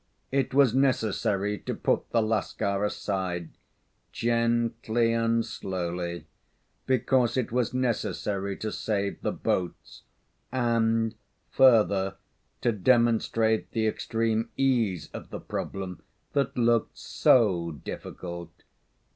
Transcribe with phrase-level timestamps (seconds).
[0.31, 3.51] It was necessary to put the Lascar aside,
[4.11, 6.25] gently and slowly,
[6.87, 10.01] because it was necessary to save the boats,
[10.51, 11.13] and,
[11.51, 12.15] further,
[12.61, 16.01] to demonstrate the extreme ease of the problem
[16.33, 18.51] that looked so difficult.